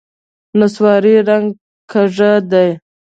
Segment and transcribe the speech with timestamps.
[0.59, 1.47] نسواري رنګ
[1.91, 2.15] کږ
[2.51, 2.69] دی.